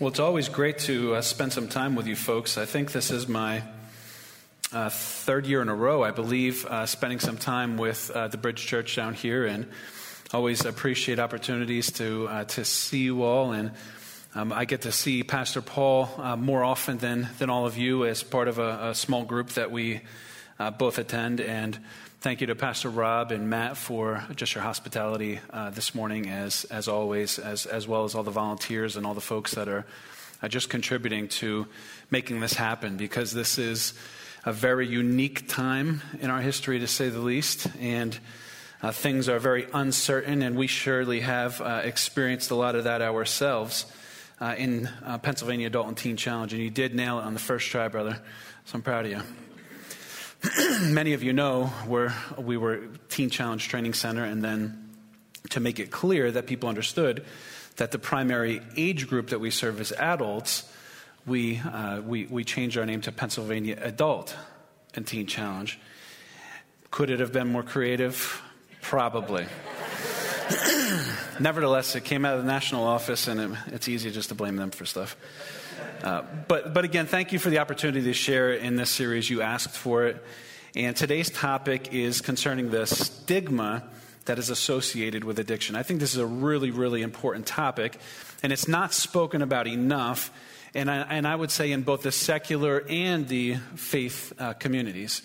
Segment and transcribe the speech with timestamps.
[0.00, 2.56] Well, it's always great to uh, spend some time with you folks.
[2.56, 3.62] I think this is my
[4.72, 8.38] uh, third year in a row, I believe, uh, spending some time with uh, the
[8.38, 9.66] Bridge Church down here, and
[10.32, 13.52] always appreciate opportunities to uh, to see you all.
[13.52, 13.72] And
[14.34, 18.06] um, I get to see Pastor Paul uh, more often than than all of you
[18.06, 20.00] as part of a, a small group that we
[20.78, 21.42] both attend.
[21.42, 21.78] And
[22.20, 26.64] thank you to Pastor Rob and Matt for just your hospitality uh, this morning, as,
[26.66, 29.86] as always, as, as well as all the volunteers and all the folks that are
[30.42, 31.66] uh, just contributing to
[32.10, 33.94] making this happen, because this is
[34.44, 37.66] a very unique time in our history, to say the least.
[37.80, 38.18] And
[38.82, 43.00] uh, things are very uncertain, and we surely have uh, experienced a lot of that
[43.00, 43.86] ourselves.
[44.42, 47.40] Uh, in uh, Pennsylvania Adult and Teen Challenge, and you did nail it on the
[47.40, 48.18] first try, brother.
[48.64, 49.20] So I'm proud of you.
[50.82, 54.90] many of you know we're, we were Teen Challenge Training Center, and then
[55.50, 57.24] to make it clear that people understood
[57.76, 60.70] that the primary age group that we serve is adults,
[61.26, 64.34] we, uh, we, we changed our name to Pennsylvania Adult
[64.94, 65.78] and Teen Challenge.
[66.90, 68.42] Could it have been more creative?
[68.82, 69.46] Probably.
[71.40, 74.56] Nevertheless, it came out of the national office, and it, it's easy just to blame
[74.56, 75.16] them for stuff.
[76.02, 79.28] Uh, but, but again, thank you for the opportunity to share in this series.
[79.28, 80.24] You asked for it.
[80.74, 83.84] And today's topic is concerning the stigma
[84.26, 85.74] that is associated with addiction.
[85.74, 87.98] I think this is a really, really important topic,
[88.42, 90.30] and it's not spoken about enough.
[90.74, 95.22] And I, and I would say in both the secular and the faith uh, communities.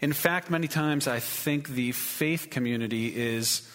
[0.00, 3.68] In fact, many times I think the faith community is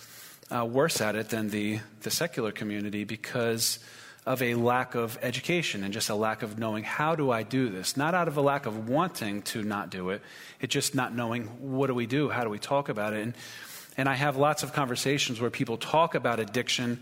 [0.49, 3.79] uh, worse at it than the, the secular community because
[4.25, 7.69] of a lack of education and just a lack of knowing how do I do
[7.69, 7.97] this?
[7.97, 10.21] Not out of a lack of wanting to not do it,
[10.59, 12.29] it's just not knowing what do we do?
[12.29, 13.23] How do we talk about it?
[13.23, 13.33] And,
[13.97, 17.01] and I have lots of conversations where people talk about addiction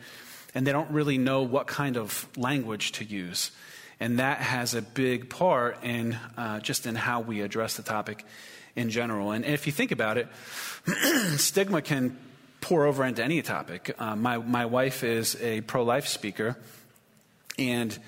[0.56, 3.52] and they don't really know what kind of language to use.
[4.00, 8.26] And that has a big part in uh, just in how we address the topic
[8.76, 9.32] in general.
[9.32, 10.28] And if you think about it,
[11.36, 12.18] stigma can
[12.62, 13.94] pour over into any topic.
[14.00, 16.56] Uh, my, my wife is a pro life speaker.
[17.60, 18.00] And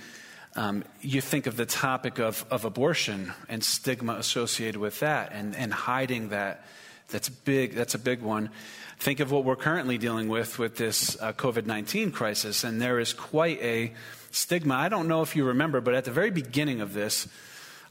[0.56, 5.56] um, you think of the topic of, of abortion and stigma associated with that and,
[5.56, 6.66] and hiding that.
[7.10, 7.76] That's big.
[7.76, 8.50] That's a big one.
[8.98, 13.00] Think of what we're currently dealing with with this uh, COVID 19 crisis, and there
[13.00, 13.94] is quite a
[14.30, 14.76] stigma.
[14.76, 17.28] I don't know if you remember, but at the very beginning of this,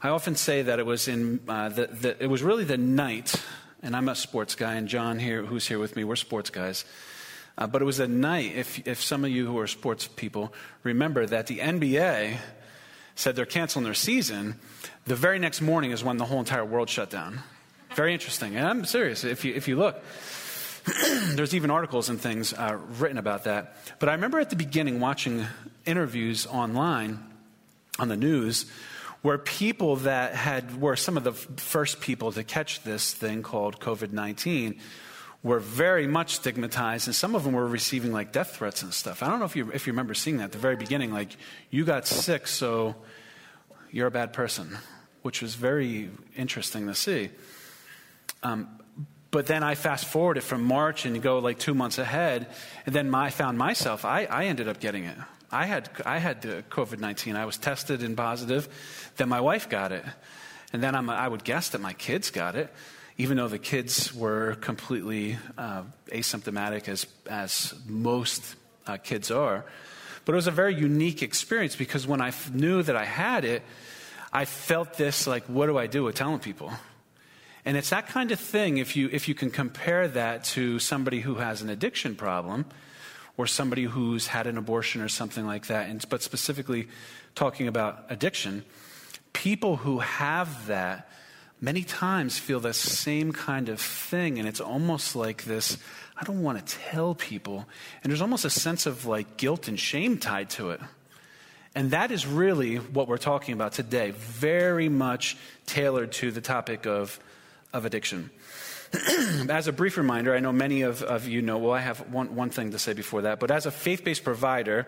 [0.01, 3.35] I often say that it was in uh, the, the, it was really the night,
[3.83, 6.85] and I'm a sports guy, and John here, who's here with me, we're sports guys.
[7.57, 10.53] Uh, but it was a night, if, if some of you who are sports people
[10.83, 12.37] remember, that the NBA
[13.15, 14.59] said they're canceling their season.
[15.05, 17.41] The very next morning is when the whole entire world shut down.
[17.95, 18.55] Very interesting.
[18.55, 19.23] And I'm serious.
[19.23, 20.01] If you, if you look,
[21.33, 23.77] there's even articles and things uh, written about that.
[23.99, 25.45] But I remember at the beginning watching
[25.85, 27.19] interviews online
[27.99, 28.65] on the news
[29.21, 33.79] where people that had were some of the first people to catch this thing called
[33.79, 34.79] COVID 19
[35.43, 39.23] were very much stigmatized, and some of them were receiving like death threats and stuff.
[39.23, 41.35] I don't know if you, if you remember seeing that at the very beginning, like,
[41.71, 42.95] you got sick, so
[43.91, 44.77] you're a bad person,
[45.23, 47.29] which was very interesting to see.
[48.43, 48.69] Um,
[49.31, 52.47] but then I fast forwarded from March and go like two months ahead,
[52.85, 55.17] and then I found myself, I, I ended up getting it.
[55.51, 57.35] I had, I had COVID 19.
[57.35, 58.69] I was tested and positive.
[59.17, 60.05] Then my wife got it.
[60.71, 62.73] And then I'm, I would guess that my kids got it
[63.17, 68.55] even though the kids were completely uh, asymptomatic, as, as most
[68.87, 69.65] uh, kids are.
[70.25, 73.45] But it was a very unique experience because when I f- knew that I had
[73.45, 73.63] it,
[74.31, 76.71] I felt this like, what do I do with telling people?
[77.65, 81.19] And it's that kind of thing, if you, if you can compare that to somebody
[81.19, 82.65] who has an addiction problem
[83.37, 86.87] or somebody who's had an abortion or something like that, and, but specifically
[87.35, 88.63] talking about addiction,
[89.33, 91.09] people who have that
[91.61, 94.39] many times feel the same kind of thing.
[94.39, 95.77] And it's almost like this
[96.17, 97.65] I don't want to tell people.
[98.03, 100.81] And there's almost a sense of like guilt and shame tied to it.
[101.73, 106.85] And that is really what we're talking about today, very much tailored to the topic
[106.85, 107.17] of,
[107.71, 108.29] of addiction.
[109.49, 112.35] as a brief reminder, I know many of, of you know, well, I have one,
[112.35, 114.85] one thing to say before that, but as a faith based provider,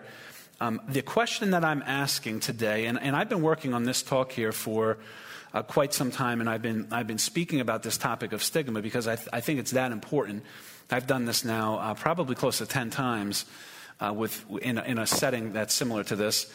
[0.60, 4.32] um, the question that I'm asking today, and, and I've been working on this talk
[4.32, 4.98] here for
[5.52, 8.82] uh, quite some time, and I've been, I've been speaking about this topic of stigma
[8.82, 10.44] because I, th- I think it's that important.
[10.90, 13.46] I've done this now uh, probably close to 10 times
[14.00, 16.52] uh, with, in, a, in a setting that's similar to this.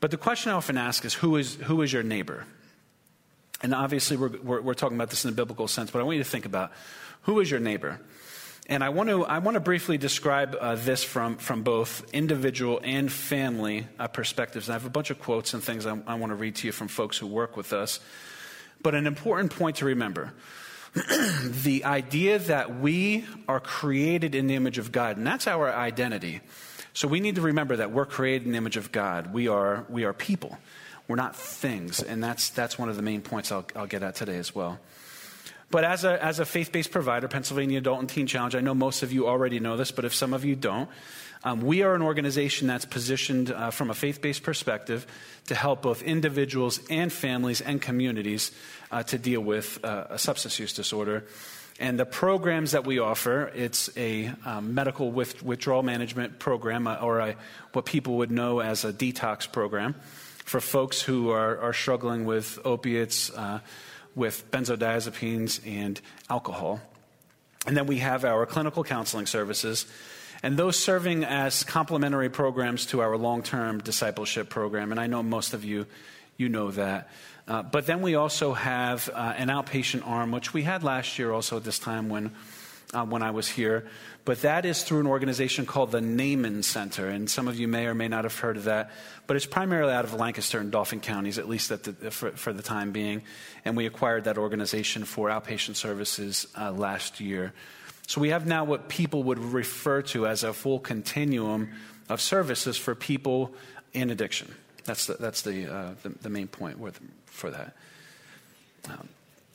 [0.00, 2.46] But the question I often ask is who is, who is your neighbor?
[3.62, 6.18] And obviously, we're, we're, we're talking about this in a biblical sense, but I want
[6.18, 6.72] you to think about
[7.22, 8.00] who is your neighbor?
[8.70, 12.80] And I want to, I want to briefly describe uh, this from, from both individual
[12.84, 14.68] and family uh, perspectives.
[14.68, 16.66] And I have a bunch of quotes and things I, I want to read to
[16.66, 17.98] you from folks who work with us.
[18.82, 20.34] But an important point to remember
[20.94, 26.40] the idea that we are created in the image of God, and that's our identity.
[26.92, 29.32] So we need to remember that we're created in the image of God.
[29.32, 30.58] We are, we are people,
[31.06, 32.02] we're not things.
[32.02, 34.78] And that's, that's one of the main points I'll, I'll get at today as well.
[35.70, 38.74] But as a, as a faith based provider, Pennsylvania Adult and Teen Challenge, I know
[38.74, 40.88] most of you already know this, but if some of you don't,
[41.44, 45.06] um, we are an organization that's positioned uh, from a faith based perspective
[45.46, 48.50] to help both individuals and families and communities
[48.90, 51.24] uh, to deal with uh, a substance use disorder.
[51.78, 56.96] And the programs that we offer, it's a um, medical with, withdrawal management program, uh,
[56.96, 57.36] or a,
[57.72, 59.94] what people would know as a detox program
[60.44, 63.60] for folks who are, are struggling with opiates uh,
[64.14, 66.80] with benzodiazepines and alcohol.
[67.66, 69.86] And then we have our clinical counseling services,
[70.42, 74.92] and those serving as complementary programs to our long term discipleship program.
[74.92, 75.86] And I know most of you,
[76.36, 77.08] you know that.
[77.48, 81.32] Uh, but then we also have uh, an outpatient arm, which we had last year
[81.32, 82.30] also at this time when,
[82.94, 83.86] uh, when I was here.
[84.24, 87.08] But that is through an organization called the Naaman Center.
[87.08, 88.90] And some of you may or may not have heard of that.
[89.26, 92.62] But it's primarily out of Lancaster and Dauphin counties, at least the, for, for, the
[92.62, 93.22] time being.
[93.64, 97.52] And we acquired that organization for outpatient services uh, last year.
[98.06, 101.70] So we have now what people would refer to as a full continuum
[102.08, 103.54] of services for people
[103.92, 104.54] in addiction.
[104.84, 106.78] That's the, that's the, uh, the, the, main point
[107.26, 107.76] for that.
[108.88, 109.08] Um,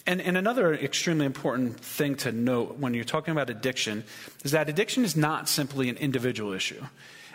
[0.06, 4.04] and, and another extremely important thing to note when you're talking about addiction
[4.44, 6.84] is that addiction is not simply an individual issue.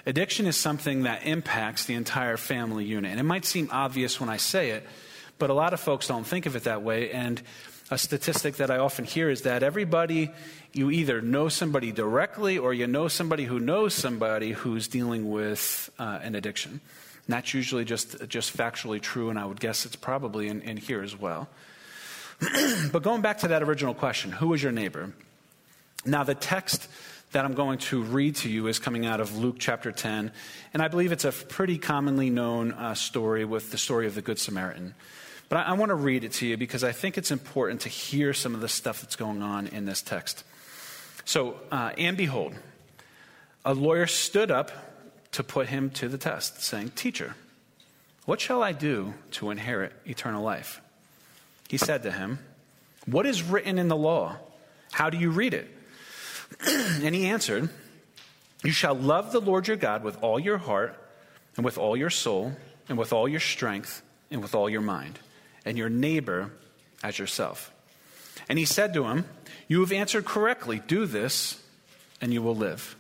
[0.05, 3.11] Addiction is something that impacts the entire family unit.
[3.11, 4.87] And it might seem obvious when I say it,
[5.39, 7.11] but a lot of folks don't think of it that way.
[7.11, 7.41] And
[7.91, 10.31] a statistic that I often hear is that everybody,
[10.73, 15.91] you either know somebody directly or you know somebody who knows somebody who's dealing with
[15.99, 16.73] uh, an addiction.
[16.73, 20.77] And that's usually just, just factually true, and I would guess it's probably in, in
[20.77, 21.49] here as well.
[22.93, 25.13] but going back to that original question who was your neighbor?
[26.05, 26.89] Now, the text
[27.33, 30.33] that I'm going to read to you is coming out of Luke chapter 10,
[30.73, 34.23] and I believe it's a pretty commonly known uh, story with the story of the
[34.23, 34.95] Good Samaritan.
[35.49, 37.89] But I, I want to read it to you because I think it's important to
[37.89, 40.45] hear some of the stuff that's going on in this text.
[41.25, 42.55] So, uh, and behold,
[43.65, 44.71] a lawyer stood up
[45.33, 47.35] to put him to the test, saying, Teacher,
[48.25, 50.81] what shall I do to inherit eternal life?
[51.69, 52.39] He said to him,
[53.07, 54.37] What is written in the law?
[54.91, 55.71] How do you read it?
[56.67, 57.69] and he answered,
[58.65, 60.97] You shall love the Lord your God with all your heart,
[61.57, 62.53] and with all your soul,
[62.89, 65.19] and with all your strength, and with all your mind,
[65.65, 66.51] and your neighbor
[67.03, 67.73] as yourself.
[68.49, 69.27] And he said to him,
[69.69, 70.81] You have answered correctly.
[70.87, 71.63] Do this,
[72.21, 72.97] and you will live.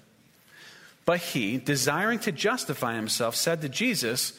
[1.06, 4.38] But he, desiring to justify himself, said to Jesus,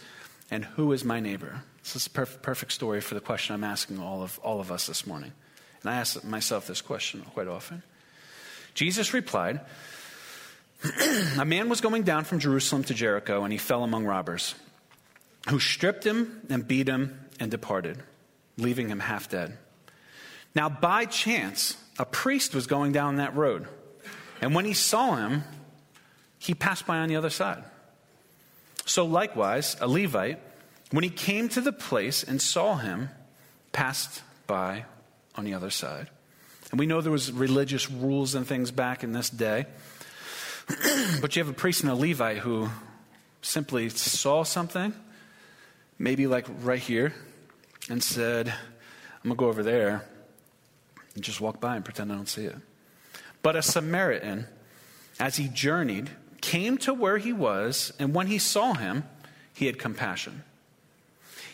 [0.52, 1.64] And who is my neighbor?
[1.84, 4.72] This is a perf- perfect story for the question I'm asking all of, all of
[4.72, 5.32] us this morning.
[5.82, 7.84] And I ask myself this question quite often.
[8.74, 9.62] Jesus replied,
[11.38, 14.56] A man was going down from Jerusalem to Jericho, and he fell among robbers,
[15.50, 17.98] who stripped him and beat him and departed,
[18.58, 19.58] leaving him half dead.
[20.56, 23.68] Now, by chance, a priest was going down that road,
[24.42, 25.44] and when he saw him,
[26.38, 27.64] he passed by on the other side.
[28.86, 30.40] So, likewise, a Levite
[30.92, 33.10] when he came to the place and saw him,
[33.72, 34.86] passed by
[35.36, 36.10] on the other side.
[36.72, 39.66] And we know there was religious rules and things back in this day.
[41.22, 42.70] but you have a priest and a Levite who
[43.42, 44.94] simply saw something,
[45.98, 47.14] maybe like right here,
[47.90, 50.06] and said, I'm going to go over there
[51.16, 52.56] and just walk by and pretend I don't see it.
[53.42, 54.46] But a Samaritan,
[55.20, 56.10] as he journeyed,
[56.42, 59.04] came to where he was, and when he saw him,
[59.54, 60.44] he had compassion.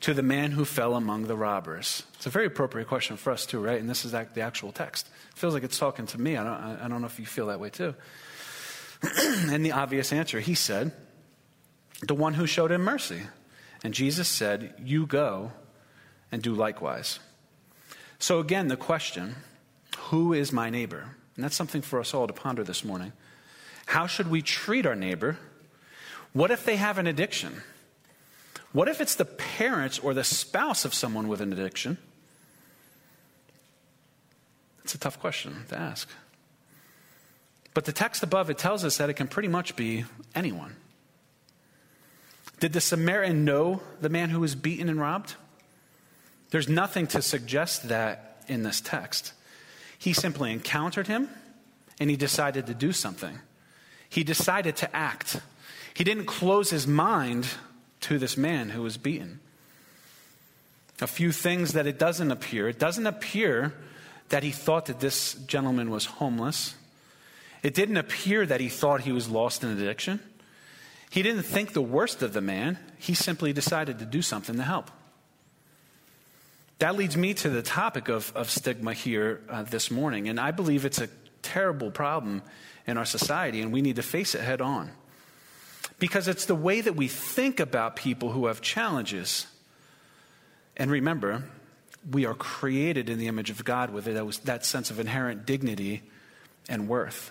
[0.00, 2.04] to the man who fell among the robbers?
[2.14, 3.80] It's a very appropriate question for us, too, right?
[3.80, 5.08] And this is the actual text.
[5.30, 6.36] It feels like it's talking to me.
[6.36, 7.94] I don't, I don't know if you feel that way, too.
[9.18, 10.92] and the obvious answer, he said,
[12.02, 13.22] the one who showed him mercy.
[13.82, 15.52] And Jesus said, You go
[16.32, 17.18] and do likewise.
[18.18, 19.36] So, again, the question
[20.08, 21.16] who is my neighbor?
[21.36, 23.12] And that's something for us all to ponder this morning.
[23.86, 25.38] How should we treat our neighbor?
[26.32, 27.62] What if they have an addiction?
[28.72, 31.98] What if it's the parents or the spouse of someone with an addiction?
[34.84, 36.08] It's a tough question to ask.
[37.74, 40.76] But the text above, it tells us that it can pretty much be anyone.
[42.58, 45.34] Did the Samaritan know the man who was beaten and robbed?
[46.50, 49.32] There's nothing to suggest that in this text.
[49.98, 51.28] He simply encountered him
[51.98, 53.38] and he decided to do something.
[54.08, 55.40] He decided to act.
[55.94, 57.46] He didn't close his mind
[58.02, 59.40] to this man who was beaten.
[61.00, 62.68] A few things that it doesn't appear.
[62.68, 63.74] It doesn't appear
[64.28, 66.74] that he thought that this gentleman was homeless.
[67.62, 70.20] It didn't appear that he thought he was lost in addiction.
[71.10, 72.78] He didn't think the worst of the man.
[72.98, 74.90] He simply decided to do something to help.
[76.78, 80.28] That leads me to the topic of, of stigma here uh, this morning.
[80.28, 81.08] And I believe it's a
[81.42, 82.42] terrible problem
[82.86, 84.90] in our society, and we need to face it head on.
[86.00, 89.46] Because it's the way that we think about people who have challenges.
[90.76, 91.44] And remember,
[92.10, 94.06] we are created in the image of God with
[94.44, 96.02] that, sense of inherent dignity
[96.68, 97.30] and worth.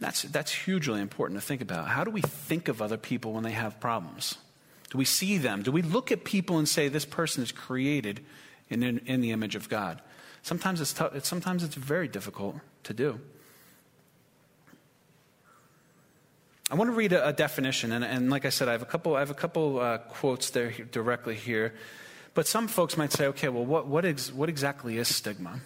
[0.00, 1.86] That's, that's hugely important to think about.
[1.86, 4.36] How do we think of other people when they have problems?
[4.90, 5.62] Do we see them?
[5.62, 8.20] Do we look at people and say, this person is created
[8.68, 10.02] in, in, in the image of God?
[10.42, 13.20] Sometimes it's, it's, sometimes it's very difficult to do.
[16.74, 18.84] I want to read a, a definition, and, and, like I said, I have a
[18.84, 21.72] couple, I have a couple uh, quotes there directly here.
[22.34, 25.60] But some folks might say, okay, well, what, what, ex- what exactly is stigma?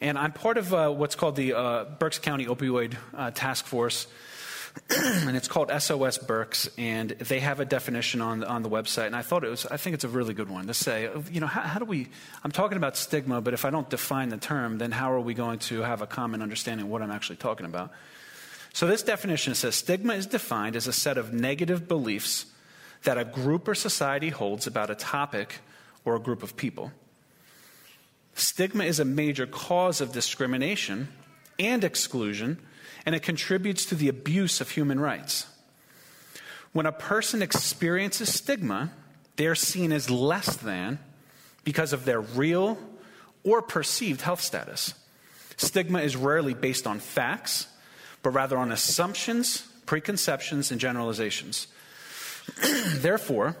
[0.00, 4.06] And I'm part of uh, what's called the uh, Berks County Opioid uh, Task Force,
[4.96, 9.06] and it's called SOS Berks, and they have a definition on, on the website.
[9.06, 11.40] And I thought it was, I think it's a really good one to say, you
[11.40, 12.06] know, how, how do we,
[12.44, 15.34] I'm talking about stigma, but if I don't define the term, then how are we
[15.34, 17.90] going to have a common understanding of what I'm actually talking about?
[18.72, 22.46] So this definition says stigma is defined as a set of negative beliefs
[23.04, 25.56] that a group or society holds about a topic
[26.04, 26.92] or a group of people.
[28.34, 31.08] Stigma is a major cause of discrimination
[31.58, 32.58] and exclusion,
[33.04, 35.46] and it contributes to the abuse of human rights.
[36.72, 38.92] When a person experiences stigma,
[39.36, 40.98] they are seen as less than
[41.64, 42.78] because of their real
[43.44, 44.94] or perceived health status.
[45.56, 47.66] Stigma is rarely based on facts,
[48.22, 51.66] but rather on assumptions, preconceptions, and generalizations.
[52.94, 53.56] Therefore,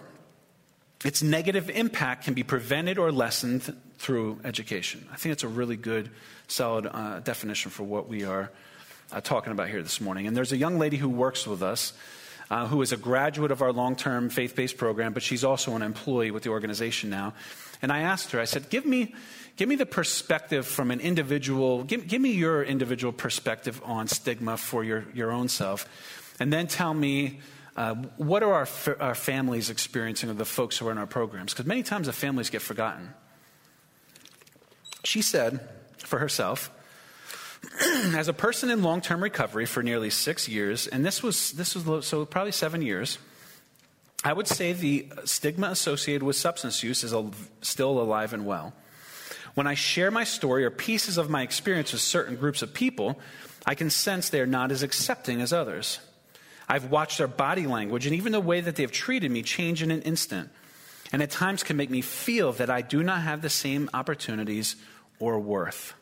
[1.04, 5.06] its negative impact can be prevented or lessened through education.
[5.12, 6.10] I think it's a really good,
[6.48, 8.50] solid uh, definition for what we are
[9.10, 10.26] uh, talking about here this morning.
[10.26, 11.92] And there's a young lady who works with us
[12.52, 15.74] uh, who is a graduate of our long term faith based program, but she's also
[15.74, 17.32] an employee with the organization now.
[17.80, 19.14] And I asked her, I said, give me,
[19.56, 24.58] give me the perspective from an individual, give, give me your individual perspective on stigma
[24.58, 25.88] for your, your own self.
[26.38, 27.40] And then tell me
[27.74, 28.68] uh, what are our,
[29.00, 31.54] our families experiencing of the folks who are in our programs?
[31.54, 33.14] Because many times the families get forgotten.
[35.04, 35.66] She said
[35.96, 36.70] for herself,
[38.14, 41.74] as a person in long term recovery for nearly six years, and this was, this
[41.74, 43.18] was so probably seven years,
[44.24, 47.14] I would say the stigma associated with substance use is
[47.62, 48.72] still alive and well.
[49.54, 53.18] When I share my story or pieces of my experience with certain groups of people,
[53.66, 55.98] I can sense they are not as accepting as others.
[56.68, 59.90] I've watched their body language and even the way that they've treated me change in
[59.90, 60.50] an instant.
[61.12, 64.76] And at times can make me feel that I do not have the same opportunities
[65.18, 65.94] or worth.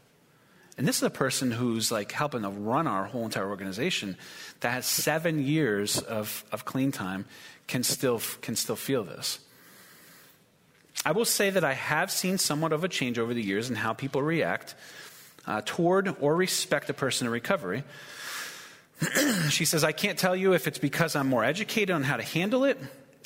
[0.81, 4.17] And this is a person who's like helping to run our whole entire organization
[4.61, 7.27] that has seven years of, of clean time
[7.67, 9.41] can still, can still feel this.
[11.05, 13.77] I will say that I have seen somewhat of a change over the years in
[13.77, 14.75] how people react
[15.47, 17.85] uh, toward or respect a person in recovery.
[19.51, 22.23] she says, I can't tell you if it's because I'm more educated on how to
[22.23, 22.79] handle it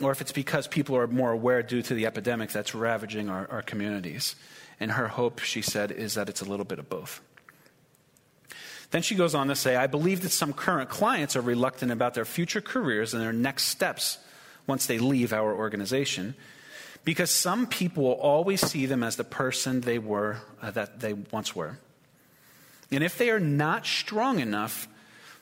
[0.03, 3.49] or if it's because people are more aware due to the epidemic that's ravaging our,
[3.49, 4.35] our communities.
[4.81, 7.21] And her hope, she said, is that it's a little bit of both.
[8.95, 12.15] Then she goes on to say, I believe that some current clients are reluctant about
[12.15, 14.19] their future careers and their next steps
[14.69, 16.37] once they leave our organization
[17.03, 21.13] because some people will always see them as the person they were, uh, that they
[21.13, 21.77] once were.
[22.93, 24.87] And if they are not strong enough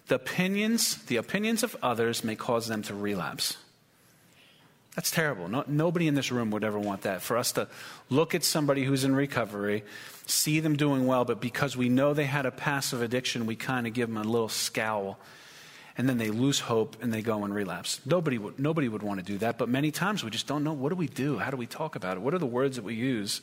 [0.07, 3.59] the opinions, the opinions of others may cause them to relapse.
[4.95, 5.49] That's terrible.
[5.49, 7.23] No, nobody in this room would ever want that.
[7.23, 7.69] For us to
[8.11, 9.85] look at somebody who's in recovery,
[10.27, 13.87] see them doing well, but because we know they had a passive addiction, we kind
[13.87, 15.19] of give them a little scowl.
[15.97, 18.01] And then they lose hope and they go and relapse.
[18.05, 20.73] Nobody would, nobody would want to do that, but many times we just don't know
[20.73, 21.39] what do we do?
[21.39, 22.21] How do we talk about it?
[22.21, 23.43] What are the words that we use?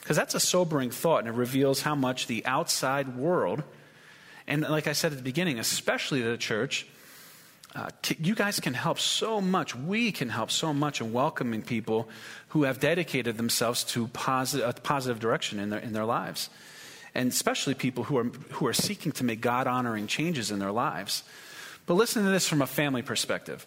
[0.00, 3.62] Because that's a sobering thought and it reveals how much the outside world
[4.48, 6.86] and like I said at the beginning, especially the church,
[7.74, 9.74] Uh, you guys can help so much.
[9.74, 12.08] We can help so much in welcoming people
[12.48, 16.48] who have dedicated themselves to posit- a positive direction in their, in their lives.
[17.14, 20.72] And especially people who are, who are seeking to make God honoring changes in their
[20.72, 21.22] lives.
[21.86, 23.66] But listen to this from a family perspective.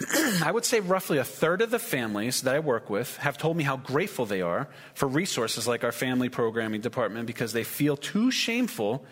[0.42, 3.56] I would say roughly a third of the families that I work with have told
[3.56, 7.96] me how grateful they are for resources like our family programming department because they feel
[7.96, 9.04] too shameful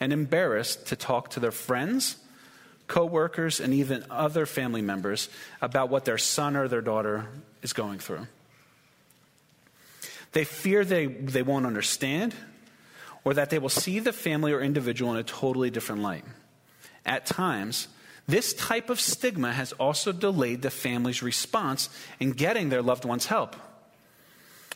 [0.00, 2.16] and embarrassed to talk to their friends,
[2.86, 5.28] coworkers, and even other family members
[5.60, 7.26] about what their son or their daughter
[7.62, 8.26] is going through.
[10.32, 12.34] They fear they, they won't understand
[13.24, 16.24] or that they will see the family or individual in a totally different light.
[17.04, 17.88] At times,
[18.28, 21.88] this type of stigma has also delayed the family's response
[22.20, 23.56] in getting their loved one's help.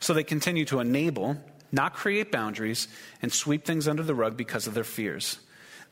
[0.00, 1.37] So they continue to enable,
[1.71, 2.88] not create boundaries,
[3.23, 5.38] and sweep things under the rug because of their fears.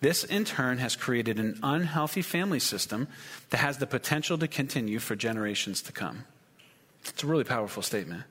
[0.00, 3.09] This, in turn, has created an unhealthy family system
[3.50, 6.25] that has the potential to continue for generations to come.
[7.05, 8.23] It's a really powerful statement.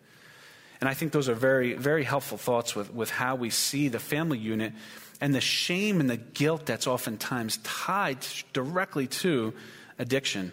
[0.80, 4.00] And I think those are very, very helpful thoughts with, with how we see the
[4.00, 4.74] family unit
[5.20, 8.20] and the shame and the guilt that's oftentimes tied
[8.54, 9.54] directly to
[9.98, 10.52] addiction.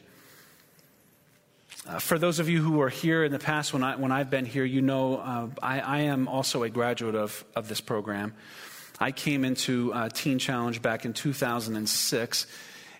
[1.87, 4.30] Uh, for those of you who are here in the past, when, I, when I've
[4.30, 8.33] been here, you know uh, I, I, am also a graduate of, of this program.
[8.98, 12.46] I came into uh, Teen Challenge back in 2006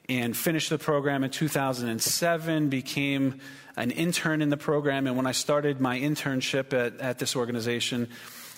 [0.09, 3.41] and finished the program in 2007, became
[3.77, 5.07] an intern in the program.
[5.07, 8.09] And when I started my internship at, at this organization,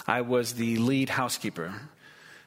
[0.07, 1.75] I was the lead housekeeper.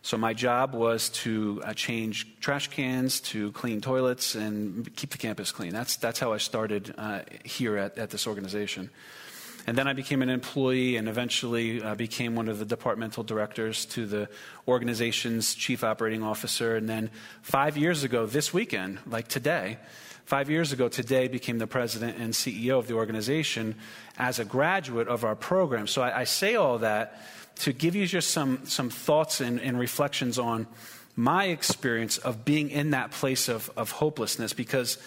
[0.01, 5.17] So my job was to uh, change trash cans, to clean toilets, and keep the
[5.17, 5.71] campus clean.
[5.71, 8.89] That's, that's how I started uh, here at, at this organization.
[9.69, 13.85] And then I became an employee and eventually uh, became one of the departmental directors
[13.93, 14.27] to the
[14.67, 16.75] organization's chief operating officer.
[16.75, 17.11] And then
[17.43, 19.77] five years ago, this weekend, like today,
[20.25, 23.75] five years ago today, became the president and CEO of the organization
[24.17, 25.85] as a graduate of our program.
[25.85, 27.21] So I, I say all that
[27.57, 30.65] to give you just some, some thoughts and, and reflections on
[31.15, 34.97] my experience of being in that place of, of hopelessness because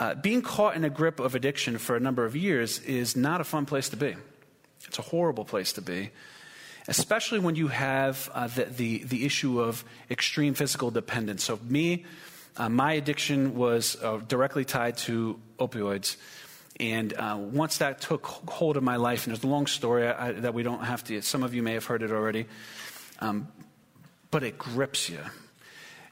[0.00, 3.40] uh, being caught in a grip of addiction for a number of years is not
[3.40, 4.14] a fun place to be.
[4.86, 6.10] It's a horrible place to be,
[6.88, 11.44] especially when you have uh, the, the, the, issue of extreme physical dependence.
[11.44, 12.04] So, me,
[12.56, 16.16] uh, my addiction was uh, directly tied to opioids.
[16.80, 20.32] And uh, once that took hold of my life, and it's a long story I,
[20.32, 22.46] that we don't have to, some of you may have heard it already,
[23.20, 23.48] um,
[24.30, 25.20] but it grips you.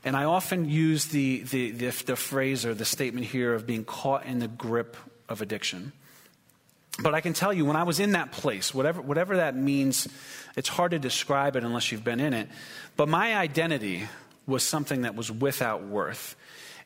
[0.05, 3.85] And I often use the, the, the, the phrase or the statement here of being
[3.85, 4.97] caught in the grip
[5.29, 5.93] of addiction.
[7.03, 10.09] But I can tell you, when I was in that place, whatever, whatever that means,
[10.57, 12.49] it's hard to describe it unless you've been in it.
[12.97, 14.09] But my identity
[14.47, 16.37] was something that was without worth.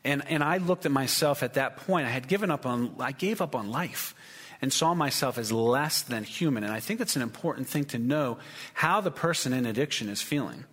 [0.05, 2.07] And, and I looked at myself at that point.
[2.07, 4.14] I had given up on, I gave up on life
[4.61, 6.62] and saw myself as less than human.
[6.64, 8.38] And I think it's an important thing to know
[8.74, 10.64] how the person in addiction is feeling.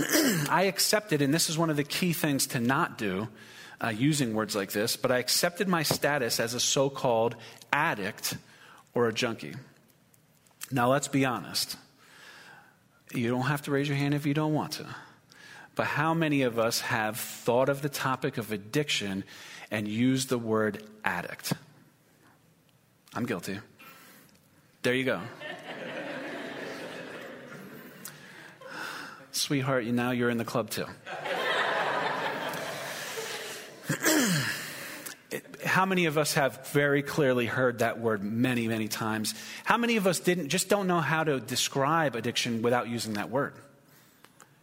[0.00, 3.28] I accepted, and this is one of the key things to not do
[3.82, 7.36] uh, using words like this, but I accepted my status as a so called
[7.72, 8.36] addict
[8.94, 9.54] or a junkie.
[10.70, 11.76] Now, let's be honest.
[13.12, 14.86] You don't have to raise your hand if you don't want to.
[15.74, 19.24] But how many of us have thought of the topic of addiction
[19.70, 21.52] and used the word addict?
[23.14, 23.60] I'm guilty.
[24.82, 25.20] There you go.
[29.32, 30.86] Sweetheart, you now you're in the club too.
[35.64, 39.34] how many of us have very clearly heard that word many, many times?
[39.64, 43.30] How many of us didn't just don't know how to describe addiction without using that
[43.30, 43.54] word?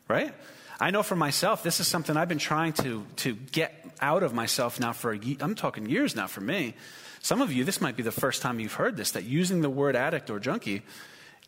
[0.08, 0.34] Right?
[0.80, 4.34] I know for myself, this is something I've been trying to, to get out of
[4.34, 6.74] myself now for, a, I'm talking years now for me.
[7.22, 9.70] Some of you, this might be the first time you've heard this, that using the
[9.70, 10.84] word addict or junkie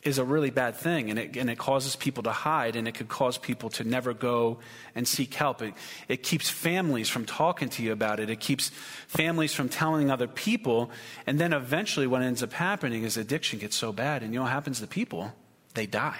[0.08, 2.93] is a really bad thing and it, and it causes people to hide and it
[2.93, 4.60] could cause people to never go
[4.96, 5.62] and seek help.
[5.62, 5.74] It,
[6.08, 8.30] it keeps families from talking to you about it.
[8.30, 8.70] It keeps
[9.08, 10.89] families from telling other people.
[11.28, 14.43] And then eventually what ends up happening is addiction gets so bad and you know
[14.43, 15.34] what happens to people?
[15.74, 16.20] They die.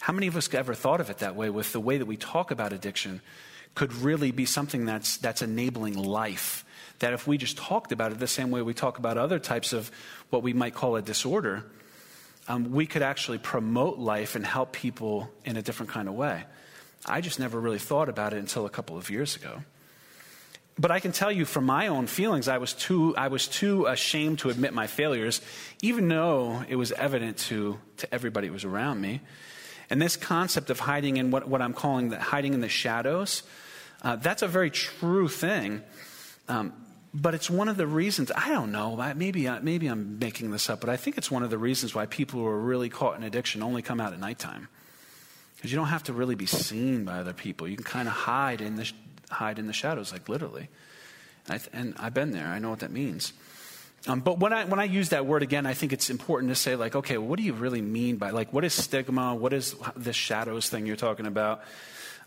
[0.00, 2.16] How many of us ever thought of it that way with the way that we
[2.16, 3.22] talk about addiction
[3.74, 6.64] could really be something that's, that's enabling life?
[6.98, 9.72] That if we just talked about it the same way we talk about other types
[9.72, 9.90] of
[10.30, 11.64] what we might call a disorder,
[12.48, 16.44] um, we could actually promote life and help people in a different kind of way.
[17.06, 19.62] I just never really thought about it until a couple of years ago.
[20.78, 23.86] But I can tell you from my own feelings, I was too, I was too
[23.86, 25.40] ashamed to admit my failures,
[25.82, 29.20] even though it was evident to, to everybody who was around me.
[29.88, 33.44] And this concept of hiding in what, what I'm calling the hiding in the shadows,
[34.02, 35.82] uh, that's a very true thing.
[36.48, 36.72] Um,
[37.14, 40.80] but it's one of the reasons, I don't know, maybe, maybe I'm making this up,
[40.80, 43.22] but I think it's one of the reasons why people who are really caught in
[43.22, 44.66] addiction only come out at nighttime.
[45.54, 47.68] Because you don't have to really be seen by other people.
[47.68, 48.90] You can kind of hide in the,
[49.30, 50.68] hide in the shadows, like literally.
[51.48, 53.32] I, and I've been there, I know what that means.
[54.08, 56.56] Um, but when I, when I use that word again, I think it's important to
[56.56, 59.34] say, like, okay, what do you really mean by, like, what is stigma?
[59.34, 61.62] What is this shadows thing you're talking about?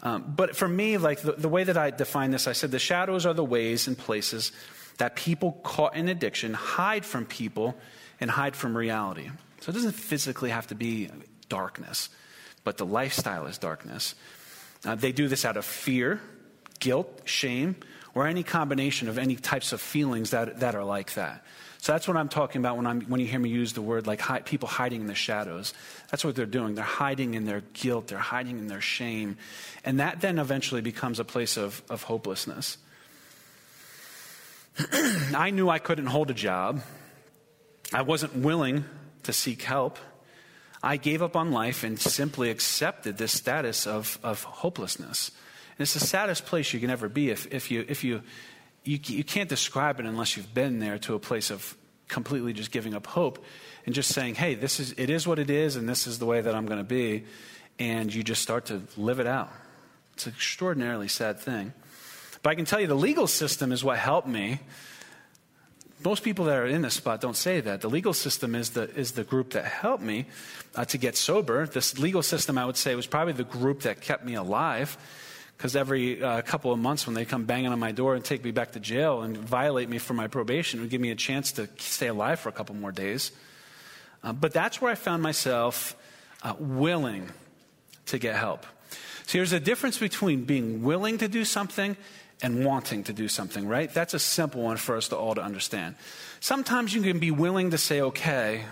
[0.03, 2.79] Um, but for me, like, the, the way that I define this, I said the
[2.79, 4.51] shadows are the ways and places
[4.97, 7.75] that people caught in addiction hide from people
[8.19, 9.29] and hide from reality.
[9.61, 11.09] So it doesn't physically have to be
[11.49, 12.09] darkness,
[12.63, 14.15] but the lifestyle is darkness.
[14.85, 16.21] Uh, they do this out of fear,
[16.79, 17.75] guilt, shame,
[18.13, 21.43] or any combination of any types of feelings that, that are like that.
[21.87, 24.07] So that's what I'm talking about when, I'm, when you hear me use the word
[24.07, 25.73] like hi, people hiding in the shadows.
[26.11, 26.75] That's what they're doing.
[26.75, 29.37] They're hiding in their guilt, they're hiding in their shame.
[29.85, 32.77] And that then eventually becomes a place of, of hopelessness.
[35.33, 36.81] I knew I couldn't hold a job.
[37.93, 38.83] I wasn't willing
[39.23, 39.97] to seek help.
[40.83, 45.31] I gave up on life and simply accepted this status of, of hopelessness.
[45.77, 48.23] And it's the saddest place you can ever be if, if, you, if you,
[48.87, 51.75] you, you can't describe it unless you've been there to a place of
[52.07, 53.43] completely just giving up hope
[53.85, 56.25] and just saying, hey, this is, it is what it is and this is the
[56.25, 57.25] way that I'm going to be.
[57.79, 59.51] And you just start to live it out.
[60.13, 61.73] It's an extraordinarily sad thing.
[62.41, 64.59] But I can tell you the legal system is what helped me.
[66.03, 67.81] Most people that are in this spot don't say that.
[67.81, 70.27] The legal system is the, is the group that helped me
[70.75, 71.65] uh, to get sober.
[71.67, 74.97] This legal system, I would say, was probably the group that kept me alive.
[75.57, 78.43] Because every uh, couple of months, when they come banging on my door and take
[78.43, 81.15] me back to jail and violate me for my probation, it would give me a
[81.15, 83.31] chance to stay alive for a couple more days.
[84.23, 85.95] Uh, but that's where I found myself
[86.43, 87.31] uh, willing
[88.05, 88.67] to get help.
[89.25, 91.97] So there's a difference between being willing to do something
[92.41, 93.91] and wanting to do something, right?
[93.91, 95.95] That's a simple one for us to all to understand.
[96.39, 98.63] Sometimes you can be willing to say okay,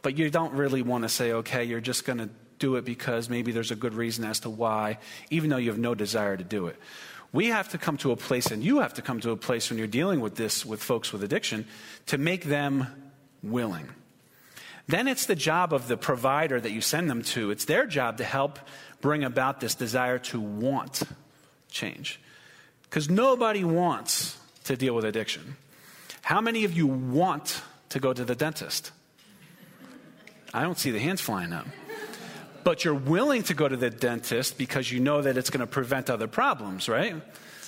[0.00, 1.64] but you don't really want to say okay.
[1.64, 4.98] You're just going to do it because maybe there's a good reason as to why,
[5.30, 6.76] even though you have no desire to do it.
[7.32, 9.68] We have to come to a place, and you have to come to a place
[9.68, 11.66] when you're dealing with this with folks with addiction,
[12.06, 12.86] to make them
[13.42, 13.88] willing.
[14.88, 17.50] Then it's the job of the provider that you send them to.
[17.50, 18.58] It's their job to help
[19.00, 21.02] bring about this desire to want
[21.70, 22.20] change.
[22.82, 25.56] Because nobody wants to deal with addiction.
[26.22, 28.92] How many of you want to go to the dentist?
[30.54, 31.66] I don't see the hands flying up.
[32.66, 35.68] But you're willing to go to the dentist because you know that it's going to
[35.68, 37.14] prevent other problems, right?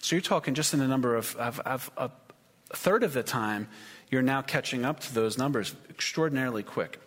[0.00, 2.12] So you're talking just in the number of, of, of, of
[2.70, 3.68] a third of the time,
[4.10, 6.98] you're now catching up to those numbers extraordinarily quick.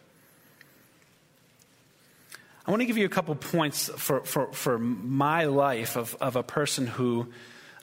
[2.66, 6.36] I want to give you a couple points for, for, for my life of, of
[6.36, 7.28] a person who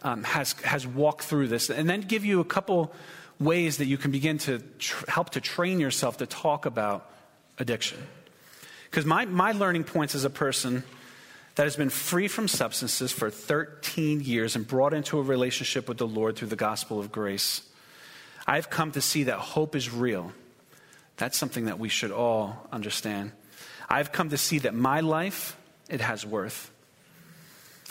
[0.02, 2.92] um, has, has walked through this, and then give you a couple
[3.38, 7.10] ways that you can begin to tr- help to train yourself to talk about
[7.58, 7.98] addiction.
[8.90, 10.82] Because my, my learning points as a person
[11.54, 15.98] that has been free from substances for 13 years and brought into a relationship with
[15.98, 17.62] the Lord through the gospel of grace
[18.46, 20.32] I've come to see that hope is real.
[21.18, 23.30] That's something that we should all understand.
[23.88, 25.56] I've come to see that my life,
[25.88, 26.70] it has worth.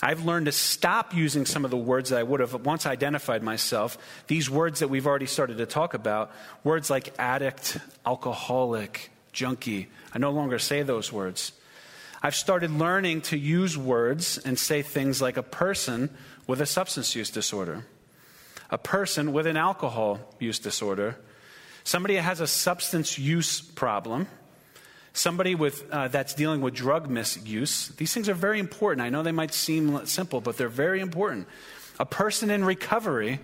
[0.02, 3.44] I've learned to stop using some of the words that I would have once identified
[3.44, 3.98] myself.
[4.28, 6.32] These words that we've already started to talk about,
[6.64, 9.90] words like addict, alcoholic, junkie.
[10.14, 11.52] I no longer say those words.
[12.22, 16.10] I've started learning to use words and say things like a person
[16.48, 17.86] with a substance use disorder,
[18.70, 21.18] a person with an alcohol use disorder,
[21.84, 24.28] somebody that has a substance use problem
[25.14, 29.02] somebody with, uh, that's dealing with drug misuse, these things are very important.
[29.06, 31.48] I know they might seem simple, but they're very important.
[32.00, 33.40] A person in recovery,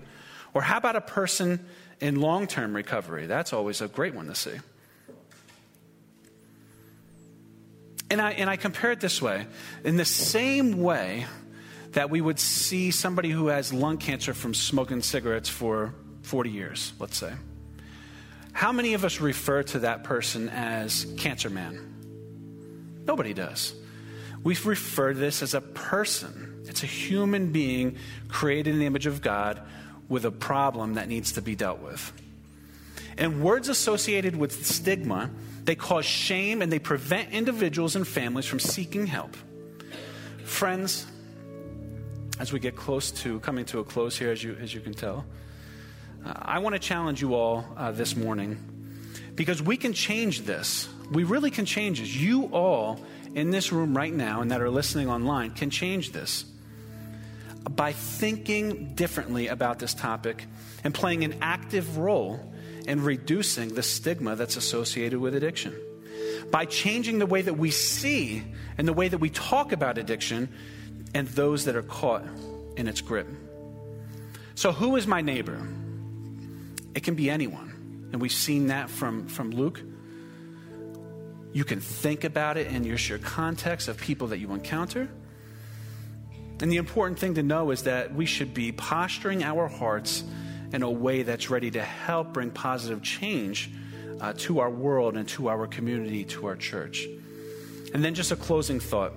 [0.54, 1.66] or how about a person
[2.00, 3.26] in long term recovery?
[3.26, 4.58] That's always a great one to see.
[8.10, 9.48] And I, and I compare it this way
[9.84, 11.26] in the same way
[11.94, 16.94] that we would see somebody who has lung cancer from smoking cigarettes for 40 years,
[17.00, 17.34] let's say.
[18.56, 23.04] How many of us refer to that person as Cancer Man?
[23.06, 23.74] Nobody does.
[24.46, 26.64] We refer to this as a person.
[26.66, 27.98] It's a human being
[28.30, 29.62] created in the image of God
[30.08, 32.14] with a problem that needs to be dealt with.
[33.18, 35.32] And words associated with stigma,
[35.66, 39.36] they cause shame and they prevent individuals and families from seeking help.
[40.46, 41.06] Friends,
[42.40, 44.94] as we get close to coming to a close here, as you, as you can
[44.94, 45.26] tell,
[46.26, 48.58] uh, I want to challenge you all uh, this morning
[49.36, 50.90] because we can change this.
[51.12, 52.16] We really can change this.
[52.16, 53.00] You all
[53.36, 56.46] in this room right now and that are listening online can change this
[57.70, 60.46] by thinking differently about this topic
[60.84, 62.54] and playing an active role
[62.88, 65.76] in reducing the stigma that's associated with addiction.
[66.52, 68.44] By changing the way that we see
[68.78, 70.50] and the way that we talk about addiction
[71.14, 72.24] and those that are caught
[72.78, 73.28] in its grip.
[74.54, 75.68] So, who is my neighbor?
[76.96, 78.10] It can be anyone.
[78.12, 79.82] And we've seen that from, from Luke.
[81.52, 85.10] You can think about it in your sheer context of people that you encounter.
[86.62, 90.24] And the important thing to know is that we should be posturing our hearts
[90.72, 93.70] in a way that's ready to help bring positive change
[94.22, 97.06] uh, to our world and to our community, to our church.
[97.94, 99.14] And then just a closing thought.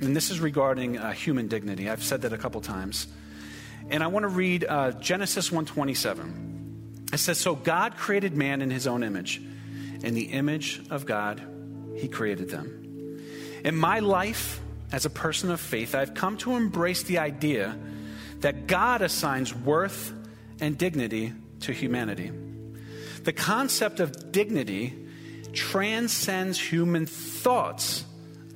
[0.00, 1.88] And this is regarding uh, human dignity.
[1.88, 3.06] I've said that a couple times.
[3.90, 6.51] And I want to read uh, Genesis 127.
[7.12, 9.40] It says, So God created man in his own image.
[10.02, 11.42] In the image of God,
[11.96, 13.20] he created them.
[13.64, 17.78] In my life, as a person of faith, I've come to embrace the idea
[18.40, 20.12] that God assigns worth
[20.60, 22.32] and dignity to humanity.
[23.22, 24.94] The concept of dignity
[25.52, 28.04] transcends human thoughts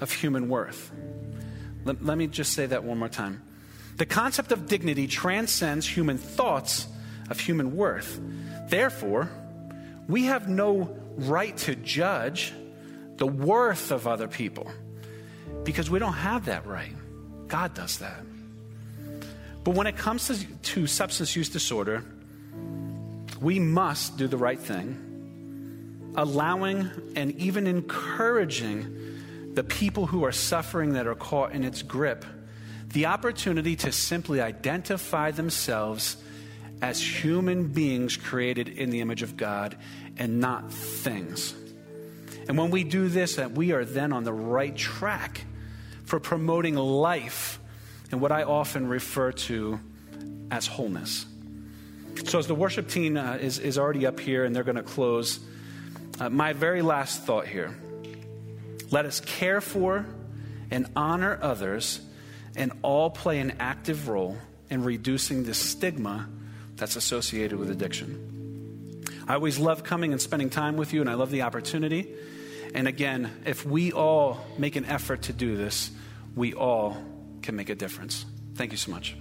[0.01, 0.91] of human worth.
[1.85, 3.43] Let, let, me just say that one more time.
[3.97, 6.89] The concept of dignity transcends human thoughts
[7.31, 8.21] of human worth.
[8.69, 9.31] Therefore,
[10.09, 12.53] we have no right to judge
[13.17, 14.71] the worth of other people
[15.65, 16.95] because we don't have that right.
[17.49, 18.21] God does that.
[19.65, 22.05] But when it comes to, to substance use disorder,
[23.41, 30.93] we must do the right thing, allowing and even encouraging the people who are suffering
[30.93, 32.25] that are caught in its grip
[32.93, 36.17] the opportunity to simply identify themselves
[36.83, 39.77] as human beings created in the image of God
[40.17, 41.55] and not things.
[42.49, 45.45] And when we do this, that we are then on the right track
[46.05, 47.59] for promoting life
[48.11, 49.81] and what I often refer to
[50.51, 51.27] as wholeness.
[52.25, 54.83] So, as the worship team uh, is, is already up here and they're going to
[54.83, 55.41] close,
[56.19, 57.77] uh, my very last thought here
[58.91, 60.07] let us care for
[60.71, 62.01] and honor others
[62.55, 64.37] and all play an active role
[64.71, 66.29] in reducing the stigma
[66.77, 69.05] that's associated with addiction.
[69.29, 72.13] I always love coming and spending time with you, and I love the opportunity.
[72.75, 75.91] And again, if we all make an effort to do this,
[76.35, 76.97] we all
[77.43, 78.25] can make a difference.
[78.55, 79.17] Thank you so much.